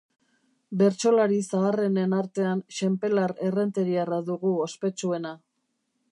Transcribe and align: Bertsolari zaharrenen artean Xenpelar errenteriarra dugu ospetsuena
Bertsolari 0.77 1.35
zaharrenen 1.57 2.15
artean 2.21 2.63
Xenpelar 2.77 3.33
errenteriarra 3.49 4.21
dugu 4.31 4.55
ospetsuena 4.69 5.35